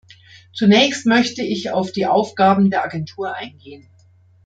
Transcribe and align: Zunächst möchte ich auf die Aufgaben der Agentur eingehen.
Zunächst 0.51 1.05
möchte 1.05 1.43
ich 1.43 1.69
auf 1.69 1.91
die 1.91 2.07
Aufgaben 2.07 2.71
der 2.71 2.83
Agentur 2.83 3.35
eingehen. 3.35 3.87